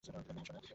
হ্যাঁ, 0.03 0.23
সোনা। 0.39 0.61